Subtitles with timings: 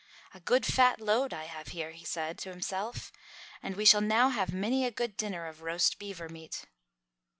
[0.33, 3.11] "A good fat load I have here," he said to himself,
[3.61, 6.65] "and we shall now have many a good dinner of roast beaver meat."